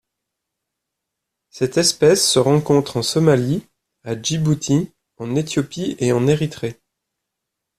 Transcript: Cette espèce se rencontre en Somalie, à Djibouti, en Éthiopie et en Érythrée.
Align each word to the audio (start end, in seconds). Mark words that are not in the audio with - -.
Cette 1.51 1.77
espèce 1.77 2.27
se 2.27 2.39
rencontre 2.39 2.97
en 2.97 3.03
Somalie, 3.03 3.67
à 4.03 4.19
Djibouti, 4.19 4.91
en 5.17 5.35
Éthiopie 5.35 5.95
et 5.99 6.11
en 6.11 6.25
Érythrée. 6.27 6.79